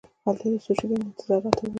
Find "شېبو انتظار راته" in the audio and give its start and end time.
0.79-1.59